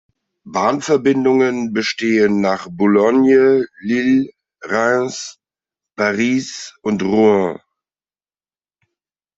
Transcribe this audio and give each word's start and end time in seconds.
Bahnverbindungen 0.45 1.73
bestehen 1.73 2.41
nach 2.41 2.67
Boulogne, 2.71 3.67
Lille, 3.81 4.31
Reims, 4.63 5.37
Paris 5.95 6.75
und 6.81 7.03
Rouen. 7.03 7.59